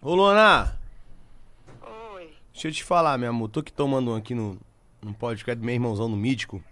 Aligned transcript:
Ô, 0.00 0.14
Luana, 0.14 0.78
Oi. 2.14 2.30
deixa 2.52 2.68
eu 2.68 2.72
te 2.72 2.84
falar, 2.84 3.18
meu 3.18 3.30
amor. 3.30 3.48
Tô 3.48 3.60
aqui 3.60 3.72
tomando 3.72 4.12
um 4.12 4.14
aqui 4.14 4.34
no, 4.34 4.58
no 5.02 5.12
podcast 5.14 5.58
do 5.58 5.64
meu 5.64 5.74
irmãozão 5.74 6.08
no 6.08 6.16
Mítico. 6.16 6.62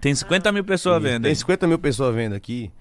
Tem 0.00 0.14
50 0.14 0.50
mil 0.52 0.64
pessoas 0.64 1.02
vendo. 1.02 1.22
Tem 1.22 1.30
hein? 1.30 1.34
50 1.34 1.66
mil 1.66 1.78
pessoas 1.78 2.14
vendo 2.14 2.34
aqui. 2.34 2.72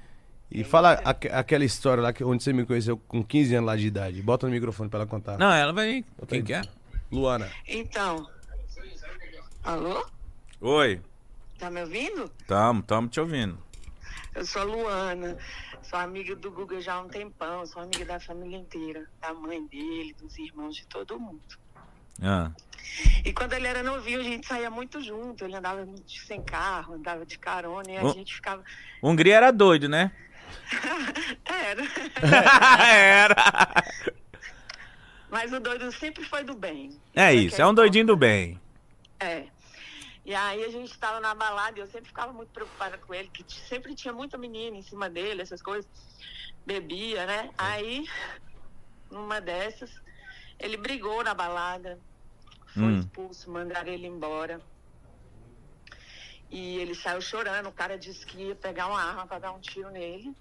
E 0.49 0.63
fala 0.63 0.93
aque- 1.03 1.29
aquela 1.29 1.65
história 1.65 2.01
lá 2.01 2.13
que, 2.13 2.23
onde 2.23 2.43
você 2.43 2.53
me 2.53 2.65
conheceu 2.65 2.95
com 3.07 3.23
15 3.23 3.55
anos 3.55 3.67
lá 3.67 3.75
de 3.75 3.87
idade. 3.87 4.21
Bota 4.21 4.45
no 4.47 4.53
microfone 4.53 4.89
pra 4.89 4.99
ela 4.99 5.07
contar. 5.07 5.37
Não, 5.37 5.51
ela 5.51 5.73
vai. 5.73 6.05
Quem 6.27 6.39
aí. 6.39 6.43
que 6.43 6.53
é? 6.53 6.61
Luana. 7.11 7.49
Então. 7.67 8.27
Alô? 9.63 10.05
Oi. 10.61 11.01
Tá 11.57 11.69
me 11.69 11.81
ouvindo? 11.81 12.29
Tamo, 12.47 12.81
tamo 12.83 13.07
te 13.07 13.19
ouvindo. 13.19 13.57
Eu 14.35 14.45
sou 14.45 14.61
a 14.61 14.65
Luana. 14.65 15.37
Sou 15.81 15.99
amiga 15.99 16.35
do 16.35 16.51
Guga 16.51 16.79
já 16.81 16.93
há 16.95 17.01
um 17.01 17.07
tempão. 17.07 17.65
Sou 17.65 17.81
amiga 17.81 18.05
da 18.05 18.19
família 18.19 18.57
inteira. 18.57 19.05
Da 19.21 19.33
mãe 19.33 19.65
dele, 19.67 20.15
dos 20.19 20.37
irmãos, 20.37 20.75
de 20.75 20.85
todo 20.87 21.19
mundo. 21.19 21.41
Ah. 22.21 22.51
E 23.23 23.33
quando 23.33 23.53
ele 23.53 23.67
era 23.67 23.83
novinho, 23.83 24.19
a 24.19 24.23
gente 24.23 24.47
saía 24.47 24.69
muito 24.69 25.01
junto. 25.01 25.45
Ele 25.45 25.55
andava 25.55 25.87
sem 26.07 26.41
carro, 26.41 26.95
andava 26.95 27.25
de 27.25 27.37
carona 27.37 27.91
e 27.91 27.97
a 27.97 28.03
Ô. 28.03 28.13
gente 28.13 28.33
ficava. 28.33 28.63
Hungria 29.01 29.35
era 29.37 29.51
doido, 29.51 29.87
né? 29.87 30.11
Era. 31.45 31.83
era. 32.85 33.35
Mas 35.29 35.51
o 35.51 35.59
doido 35.59 35.91
sempre 35.91 36.23
foi 36.23 36.43
do 36.43 36.53
bem. 36.53 36.91
É 37.15 37.33
isso, 37.33 37.59
é 37.59 37.65
um 37.65 37.73
doidinho 37.73 38.05
do 38.05 38.15
bem. 38.15 38.59
É. 39.19 39.45
E 40.25 40.33
aí 40.33 40.63
a 40.63 40.69
gente 40.69 40.91
estava 40.91 41.19
na 41.19 41.35
balada 41.35 41.77
e 41.77 41.81
eu 41.81 41.87
sempre 41.87 42.07
ficava 42.07 42.31
muito 42.31 42.51
preocupada 42.51 42.97
com 42.97 43.13
ele, 43.13 43.29
que 43.29 43.43
sempre 43.49 43.93
tinha 43.93 44.13
muita 44.13 44.37
menina 44.37 44.77
em 44.77 44.81
cima 44.81 45.09
dele, 45.09 45.41
essas 45.41 45.61
coisas. 45.61 45.89
Bebia, 46.65 47.25
né? 47.25 47.51
Aí, 47.57 48.05
numa 49.11 49.41
dessas, 49.41 49.91
ele 50.57 50.77
brigou 50.77 51.23
na 51.23 51.33
balada, 51.33 51.99
foi 52.73 52.83
Hum. 52.83 52.99
expulso, 52.99 53.51
mandaram 53.51 53.91
ele 53.91 54.07
embora. 54.07 54.61
E 56.49 56.77
ele 56.77 56.95
saiu 56.95 57.19
chorando, 57.19 57.67
o 57.67 57.73
cara 57.73 57.97
disse 57.97 58.25
que 58.25 58.37
ia 58.37 58.55
pegar 58.55 58.87
uma 58.87 59.01
arma 59.01 59.27
para 59.27 59.39
dar 59.39 59.51
um 59.51 59.59
tiro 59.59 59.89
nele. 59.89 60.31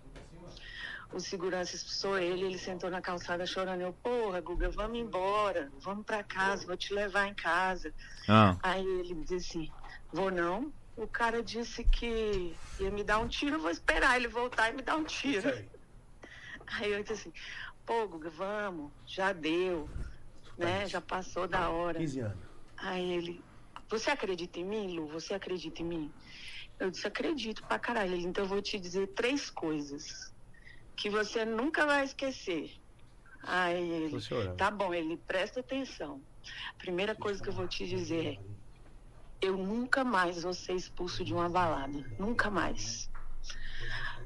O 1.13 1.21
segurança 1.21 1.77
expulsou 1.77 2.19
ele, 2.19 2.47
ele 2.47 2.59
sentou 2.59 2.91
na 2.91 3.03
calçada 3.03 3.45
chorando. 3.45 3.83
Eu, 3.83 3.93
porra, 3.93 4.41
Guga, 4.41 4.71
vamos 4.71 4.99
embora, 4.99 5.71
vamos 5.79 6.07
para 6.07 6.25
casa, 6.25 6.67
vou 6.67 6.77
te 6.77 6.95
levar 6.95 7.27
em 7.29 7.35
casa. 7.35 7.93
Ah. 8.27 8.57
Aí 8.63 8.85
ele 8.85 9.15
disse 9.17 9.35
assim, 9.35 9.73
vou 10.11 10.31
não. 10.31 10.73
O 10.97 11.07
cara 11.07 11.43
disse 11.43 11.85
que 11.85 12.57
ia 12.81 12.91
me 12.91 13.05
dar 13.05 13.19
um 13.19 13.29
tiro, 13.29 13.57
eu 13.57 13.61
vou 13.61 13.71
esperar 13.71 14.17
ele 14.17 14.29
voltar 14.29 14.71
e 14.71 14.77
me 14.77 14.83
dar 14.83 14.97
um 14.97 15.05
tiro. 15.05 15.49
Aí 16.67 16.91
eu 16.91 17.03
disse 17.03 17.13
assim, 17.13 17.33
pô, 17.85 18.09
Guga, 18.09 18.31
vamos, 18.31 18.91
já 19.07 19.35
deu, 19.35 19.91
né? 20.57 20.87
Já 20.87 21.01
passou 21.01 21.47
da 21.47 21.69
hora. 21.69 21.99
15 21.99 22.21
anos. 22.21 22.39
Aí 22.79 23.13
ele, 23.13 23.45
você 23.89 24.11
acredita 24.11 24.61
em 24.61 24.65
mim, 24.65 24.97
Lu? 24.97 25.09
Você 25.09 25.35
acredita 25.35 25.83
em 25.83 25.85
mim? 25.85 26.13
Eu 26.81 26.91
disse, 26.91 27.07
acredito 27.07 27.63
pra 27.65 27.79
caralho. 27.79 28.15
Ele, 28.15 28.27
então 28.27 28.45
eu 28.45 28.49
vou 28.49 28.63
te 28.63 28.79
dizer 28.79 29.09
três 29.09 29.51
coisas 29.51 30.32
que 30.97 31.11
você 31.11 31.45
nunca 31.45 31.87
vai 31.87 32.05
esquecer. 32.05 32.71
Aí 33.45 33.91
ele, 33.91 34.17
tá 34.57 34.71
bom, 34.71 34.95
ele 34.95 35.17
presta 35.17 35.61
atenção. 35.61 36.23
A 36.71 36.79
primeira 36.79 37.15
coisa 37.15 37.43
que 37.43 37.49
eu 37.49 37.55
vou 37.55 37.67
te 37.67 37.87
dizer 37.87 38.27
é, 38.27 38.37
eu 39.43 39.57
nunca 39.57 40.05
mais 40.05 40.43
vou 40.43 40.55
ser 40.55 40.75
expulso 40.75 41.25
de 41.25 41.35
uma 41.35 41.49
balada. 41.49 41.99
Nunca 42.19 42.51
mais. 42.51 43.11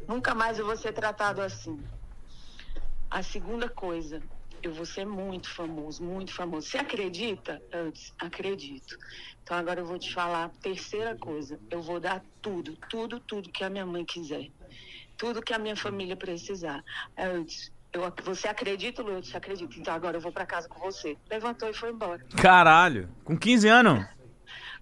Nunca 0.06 0.34
mais 0.34 0.59
eu 0.59 0.67
vou 0.67 0.77
ser 0.77 0.92
tratado 0.92 1.41
assim. 1.41 1.83
A 3.11 3.22
segunda 3.22 3.69
coisa, 3.69 4.22
eu 4.62 4.72
vou 4.72 4.84
ser 4.84 5.06
muito 5.06 5.48
famoso, 5.48 6.03
muito 6.05 6.34
famoso. 6.34 6.69
Você 6.69 6.77
acredita? 6.77 7.62
Eu 7.72 7.91
disse, 7.91 8.12
acredito. 8.19 8.97
Então 9.42 9.56
agora 9.56 9.81
eu 9.81 9.87
vou 9.87 9.98
te 9.98 10.12
falar 10.12 10.44
a 10.44 10.48
terceira 10.48 11.17
coisa. 11.17 11.59
Eu 11.70 11.81
vou 11.81 11.98
dar 11.98 12.22
tudo, 12.42 12.77
tudo, 12.91 13.21
tudo 13.21 13.50
que 13.50 13.65
a 13.65 13.71
minha 13.71 13.87
mãe 13.87 14.04
quiser. 14.04 14.50
Tudo 15.16 15.43
que 15.43 15.53
a 15.54 15.59
minha 15.59 15.77
família 15.77 16.16
precisar. 16.16 16.84
Aí 17.16 17.27
eu 17.34 17.44
disse, 17.44 17.71
eu, 17.93 18.12
você 18.22 18.49
acredita, 18.49 19.03
Lu? 19.03 19.12
Eu 19.12 19.21
disse, 19.21 19.37
acredito. 19.37 19.78
Então 19.78 19.94
agora 19.94 20.16
eu 20.16 20.21
vou 20.21 20.32
para 20.32 20.44
casa 20.47 20.69
com 20.69 20.78
você. 20.81 21.16
Levantou 21.31 21.69
e 21.69 21.75
foi 21.75 21.91
embora. 21.91 22.25
Caralho. 22.41 23.09
Com 23.25 23.37
15 23.37 23.69
anos? 23.69 24.06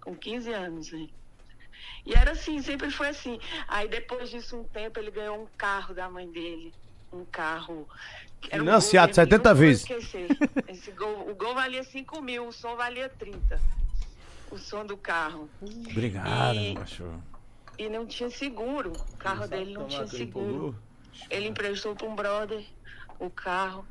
Com 0.00 0.14
15 0.14 0.52
anos, 0.52 0.92
né? 0.92 1.08
E 2.06 2.12
era 2.12 2.32
assim, 2.32 2.60
sempre 2.60 2.90
foi 2.90 3.08
assim. 3.08 3.38
Aí 3.66 3.88
depois 3.88 4.28
disso, 4.28 4.56
um 4.58 4.64
tempo, 4.64 4.98
ele 4.98 5.10
ganhou 5.10 5.42
um 5.42 5.46
carro 5.56 5.94
da 5.94 6.10
mãe 6.10 6.30
dele. 6.30 6.74
Um 7.12 7.24
carro. 7.24 7.88
era 8.50 8.60
um 8.62 8.66
Financiado 8.66 9.06
Gol, 9.06 9.10
eu 9.10 9.14
70 9.14 9.36
nunca 9.38 9.54
vou 9.54 9.60
vezes. 9.60 9.86
Esse 10.68 10.90
gol, 10.92 11.30
o 11.30 11.34
gol 11.34 11.54
valia 11.54 11.82
5 11.84 12.20
mil, 12.20 12.48
o 12.48 12.52
som 12.52 12.76
valia 12.76 13.08
30. 13.08 13.60
O 14.50 14.58
som 14.58 14.84
do 14.84 14.96
carro. 14.96 15.48
Obrigado, 15.62 16.54
E- 16.56 16.72
meu 16.72 16.82
cachorro. 16.82 17.22
E 17.78 17.88
não 17.88 18.06
tinha 18.06 18.30
seguro. 18.30 18.92
O 18.92 19.16
carro 19.16 19.46
dele 19.48 19.72
não 19.72 19.86
tinha 19.86 20.06
seguro. 20.06 20.76
Ele 21.30 21.48
emprestou 21.48 21.94
para 21.94 22.06
um 22.06 22.14
brother 22.14 22.64
o 23.18 23.30
carro. 23.30 23.86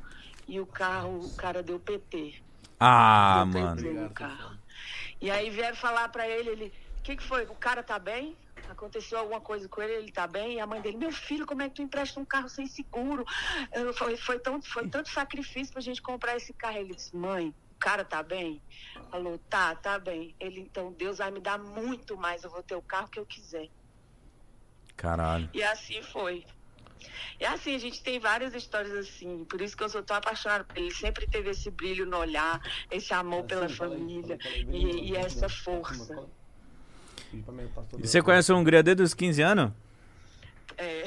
E 0.46 0.60
o 0.60 0.66
carro, 0.66 1.24
o 1.24 1.34
cara 1.34 1.62
deu 1.62 1.78
PT. 1.80 2.34
Ah, 2.78 3.46
Deu 3.50 3.62
mano. 3.62 3.76
PT 3.76 3.92
no 3.92 4.10
carro. 4.10 4.58
E 5.20 5.30
aí 5.30 5.48
vieram 5.48 5.76
falar 5.76 6.08
pra 6.10 6.28
ele, 6.28 6.50
ele, 6.50 6.72
o 6.98 7.02
que, 7.02 7.16
que 7.16 7.22
foi? 7.22 7.44
O 7.44 7.54
cara 7.54 7.82
tá 7.82 7.98
bem? 7.98 8.36
Aconteceu 8.68 9.18
alguma 9.18 9.40
coisa 9.40 9.68
com 9.68 9.80
ele, 9.82 9.92
ele 9.94 10.12
tá 10.12 10.26
bem? 10.26 10.54
E 10.54 10.60
a 10.60 10.66
mãe 10.66 10.80
dele, 10.80 10.96
meu 10.96 11.12
filho, 11.12 11.46
como 11.46 11.62
é 11.62 11.68
que 11.68 11.76
tu 11.76 11.82
empresta 11.82 12.18
um 12.18 12.24
carro 12.24 12.48
sem 12.48 12.66
seguro? 12.66 13.24
Eu, 13.72 13.92
foi, 13.94 14.16
foi, 14.16 14.38
tão, 14.38 14.60
foi 14.60 14.88
tanto 14.88 15.10
sacrifício 15.10 15.72
pra 15.72 15.82
gente 15.82 16.02
comprar 16.02 16.36
esse 16.36 16.52
carro. 16.52 16.78
Ele 16.78 16.94
disse, 16.94 17.14
mãe, 17.16 17.54
cara 17.84 18.02
tá 18.02 18.22
bem? 18.22 18.62
Falou, 19.10 19.38
tá, 19.50 19.74
tá 19.74 19.98
bem. 19.98 20.34
Ele, 20.40 20.60
então, 20.60 20.90
Deus 20.92 21.18
vai 21.18 21.30
me 21.30 21.38
dar 21.38 21.58
muito 21.58 22.16
mais, 22.16 22.42
eu 22.42 22.48
vou 22.48 22.62
ter 22.62 22.74
o 22.74 22.80
carro 22.80 23.08
que 23.08 23.20
eu 23.20 23.26
quiser. 23.26 23.68
Caralho. 24.96 25.50
E 25.52 25.62
assim 25.62 26.02
foi. 26.02 26.46
E 27.38 27.44
assim, 27.44 27.74
a 27.74 27.78
gente 27.78 28.02
tem 28.02 28.18
várias 28.18 28.54
histórias 28.54 28.94
assim, 28.94 29.44
por 29.44 29.60
isso 29.60 29.76
que 29.76 29.84
eu 29.84 29.88
sou 29.90 30.02
tão 30.02 30.16
apaixonada 30.16 30.64
por 30.64 30.78
ele. 30.78 30.90
Sempre 30.92 31.26
teve 31.26 31.50
esse 31.50 31.70
brilho 31.70 32.06
no 32.06 32.16
olhar, 32.16 32.58
esse 32.90 33.12
amor 33.12 33.44
pela 33.44 33.68
família 33.68 34.38
e, 34.70 35.10
e 35.10 35.16
essa 35.16 35.50
força. 35.50 36.24
E 37.98 38.06
você 38.06 38.22
conhece 38.22 38.50
o 38.50 38.56
Hungria 38.56 38.82
desde 38.82 39.02
os 39.02 39.12
15 39.12 39.42
anos? 39.42 39.72
É. 40.78 41.04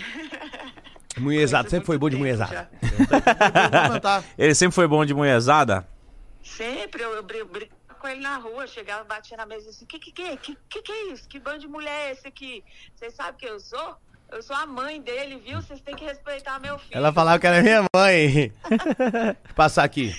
Mulherzada, 1.18 1.68
sempre 1.70 1.88
foi 1.88 1.98
bom 1.98 2.10
de 2.10 2.16
mulherzada. 2.16 2.70
Ele 4.38 4.54
sempre 4.54 4.76
foi 4.76 4.88
bom 4.88 5.04
de 5.04 5.16
mulherzada? 5.16 5.88
Sempre 6.47 7.03
eu, 7.03 7.13
eu 7.13 7.24
brigava 7.24 7.78
com 8.00 8.08
ele 8.08 8.22
na 8.22 8.38
rua, 8.38 8.68
chegava, 8.68 9.03
batia 9.03 9.35
na 9.35 9.46
mesa 9.46 9.69
disse, 9.69 9.85
que 9.85 10.00
que, 10.00 10.12
que, 10.12 10.38
que 10.38 10.58
que 10.69 10.81
que 10.81 10.91
é 10.91 11.12
isso? 11.12 11.28
Que 11.28 11.40
bando 11.40 11.59
de 11.59 11.68
mulher 11.68 12.08
é 12.08 12.12
esse 12.12 12.28
aqui? 12.28 12.63
Vocês 12.96 13.13
sabem 13.13 13.35
quem 13.38 13.50
eu 13.50 13.59
sou? 13.59 13.96
Eu 14.31 14.41
sou 14.41 14.56
a 14.56 14.66
mãe 14.66 15.02
dele, 15.02 15.38
viu? 15.38 15.62
Vocês 15.62 15.81
têm 15.81 15.96
que 15.96 16.03
respeitar 16.03 16.59
meu 16.59 16.78
filho. 16.78 16.97
Ela 16.97 17.13
falava 17.13 17.40
que 17.40 17.47
era 17.47 17.62
minha 17.62 17.86
mãe. 17.96 18.52
Passar 19.56 19.84
aqui. 19.84 20.13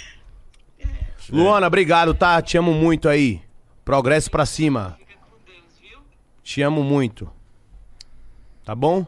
Luana, 1.31 1.67
obrigado, 1.67 2.15
tá? 2.15 2.41
Te 2.41 2.57
amo 2.57 2.73
muito 2.73 3.09
aí. 3.09 3.43
Progresso 3.85 4.31
pra 4.31 4.47
cima. 4.47 4.97
Fica 4.99 5.15
com 5.17 5.37
Deus, 5.45 5.79
viu? 5.81 6.01
Te 6.43 6.63
amo 6.63 6.83
muito. 6.83 7.31
Tá 8.65 8.75
bom? 8.75 9.07